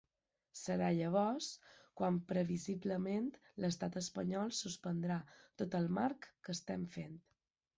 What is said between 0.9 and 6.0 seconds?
llavors quan previsiblement l’estat espanyol suspendrà tot el